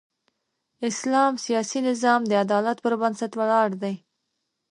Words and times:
اسلام 0.89 1.33
سیاسي 1.45 1.79
نظام 1.89 2.21
د 2.27 2.31
عدالت 2.43 2.77
پر 2.85 2.93
بنسټ 3.01 3.31
ولاړ 3.39 3.67
دی. 3.81 3.95